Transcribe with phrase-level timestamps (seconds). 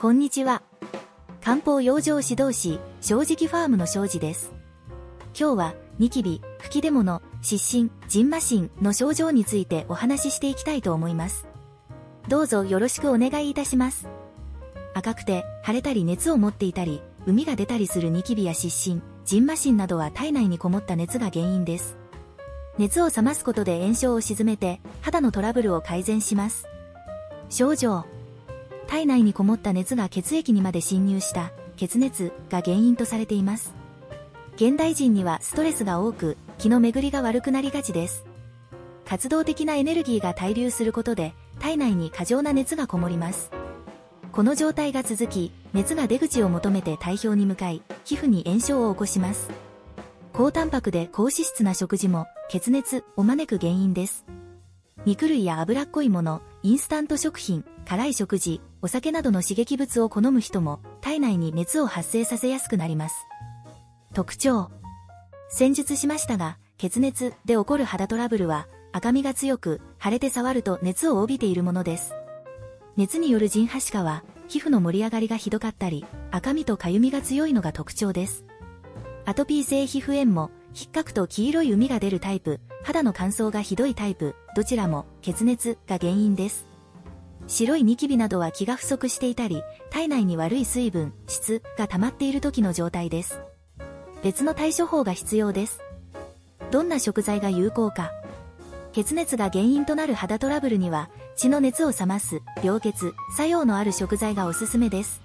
[0.00, 0.62] こんにちは。
[1.42, 4.52] 漢方養生指導士、正直ファームの正治です。
[5.36, 11.48] 今日は、ニキビ、吹き出物、湿疹、ジンマシンの症状についてお話ししていきたいと思います。
[12.28, 14.06] どうぞよろしくお願いいたします。
[14.94, 21.96] 赤くて、腫れたり熱を持っていたり、膿が出たりするニキビや湿疹、ジンマシンなどは体内にこもった熱が原因です。
[22.78, 26.68] 熱を冷ますことで炎症を鎮めて、肌のトラブルを改善します。
[27.48, 28.04] 症状。
[28.88, 33.74] 体内にこもった熱が血液にまで侵入した血熱が原因とされています。
[34.56, 38.24] 現代人にはストレスが多く、気の巡りが悪くなりがちです。
[39.04, 43.50] 活動的なエネルギーが滞留することで、体内に過剰な熱がこもります。
[44.32, 49.50] この状態が続き、熱が出口を求めて体表に向かい、皮膚に炎症を起こします。
[50.32, 54.24] 高タンパクで高脂質な食事も、血熱を招く原因です。
[55.04, 63.14] 肉類や脂っこいもの、インスタント食品、辛い食事、お酒などの刺激物を好む人も体内に熱を発生させやすくなります。
[64.12, 64.70] 特徴。
[65.50, 72.14] 先述しましたが、血熱で起こる肌トラブルは赤みが強く腫れて触ると熱を帯びているものです。
[72.96, 78.44] 熱による陣破歯科は皮膚の盛り上がりがひどかったり赤みと痒みが強いのが特徴です。
[79.26, 86.66] アトピー性皮膚炎も引っかくと黄色い海が出るタイプ、肌の乾燥がひどいタイプ、どちらも血熱が原因です。
[87.46, 93.40] 白いニキビなどは気が不足していたり、体内に悪い水分、質が溜まっている時の状態です。
[94.22, 95.80] 別の対処法が必要です。
[96.70, 98.10] どんな食材が有効か。
[98.92, 105.22] 血熱が原因となる肌トラブルには、血の熱を冷ます、病血、作用のある食材がおすすめです。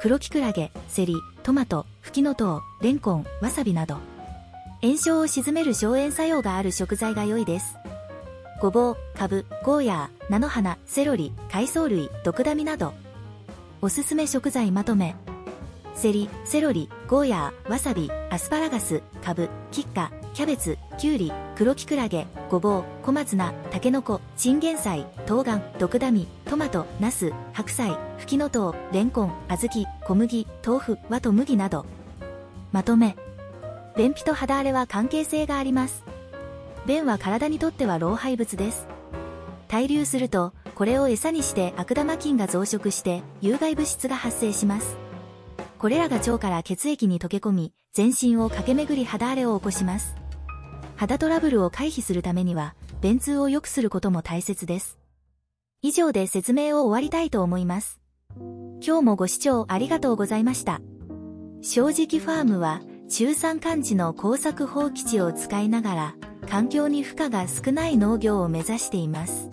[0.00, 4.13] 黒キクラゲ、セリ、トマト、フキノトウ、レンコン、わさびなど。
[4.84, 7.78] 炎症を鎮める消炎作用がある食材が良いです。
[8.60, 12.92] ごぼう、かぶ、ゴーヤー、菜の花、セロリ、海藻類、毒ダミなど。
[13.80, 15.16] おすすめ食材まとめ。
[15.94, 31.86] セリ、セロリ、ゴーヤー、わさび、アスパラガス、かぶ、キッカ、キャベツ、キュウリ、黒キクラゲ、ごぼう、小松菜、タケノコ、チンゲン菜、冬瓜、毒ダミ、トマト、ナス、白菜、フキノトウ、レンコン、小豆、小麦、豆腐、和と麦など。
[32.70, 33.16] まとめ。
[33.96, 36.04] 便秘と肌荒れは関係性があります。
[36.86, 38.86] 便は体にとっては老廃物です。
[39.68, 44.96] 滞留すると、これを餌にして悪玉菌が増殖して有害物質が発生します。
[45.78, 50.16] これらが腸から血液に溶け込み、全身を駆け巡り肌荒れを起こします。
[50.96, 54.98] 肌トラブルを回避するためには、便通を良くすることも大切です。
[55.82, 58.00] 以上で説明を終わりたいと思います。
[58.80, 60.80] 今日もご視聴ありがとうございました。
[61.60, 66.14] 正直ファームは中山間地の耕作放棄地を使いながら、
[66.48, 69.50] 環境に負荷が少ない農業を目指しています。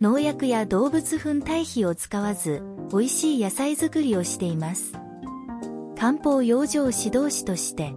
[0.00, 4.92] 農薬や動物粉堆肥を使わず、美味しい野菜作りをしています。
[5.98, 7.94] 漢方養生指導士として、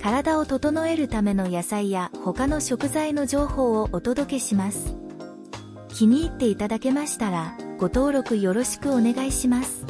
[0.00, 4.96] 体を整えるための野菜や他の食材の情報をお届けします。
[5.88, 9.84] 気に入っていただけましたら、ご登録よろしくお願いします。